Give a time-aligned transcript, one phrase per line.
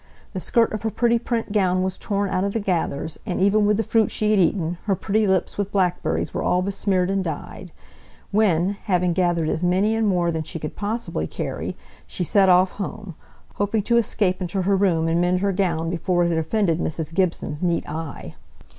[0.33, 3.67] The skirt of her pretty print gown was torn out of the gathers, and even
[3.67, 7.23] with the fruit she had eaten "her pretty lips with blackberries were all besmeared and
[7.23, 7.71] dyed,"
[8.31, 11.77] when having gathered as many and more than she could possibly carry,
[12.07, 13.13] she set off home,
[13.57, 17.13] hoping to escape into her room and mend her gown before it had offended Mrs.
[17.13, 18.33] Gibson's neat eye.